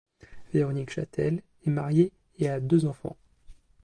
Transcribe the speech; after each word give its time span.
Véronique 0.51 0.89
Chastel 0.89 1.43
est 1.63 1.69
mariée 1.69 2.11
et 2.39 2.49
a 2.49 2.59
deux 2.59 2.87
enfants. 2.87 3.15